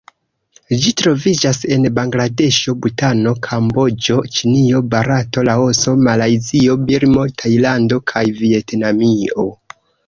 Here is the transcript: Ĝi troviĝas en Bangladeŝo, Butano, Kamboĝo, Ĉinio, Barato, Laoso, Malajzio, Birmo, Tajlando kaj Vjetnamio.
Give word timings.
Ĝi 0.83 0.91
troviĝas 1.01 1.59
en 1.75 1.85
Bangladeŝo, 1.97 2.75
Butano, 2.85 3.35
Kamboĝo, 3.49 4.17
Ĉinio, 4.39 4.83
Barato, 4.95 5.47
Laoso, 5.51 5.97
Malajzio, 6.09 6.81
Birmo, 6.91 7.31
Tajlando 7.45 8.05
kaj 8.15 8.29
Vjetnamio. 8.45 9.51